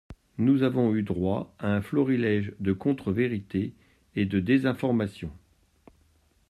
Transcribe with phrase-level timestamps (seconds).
[0.39, 3.75] Nous avons eu droit à un florilège de contre-vérités
[4.15, 5.29] et de désinformation.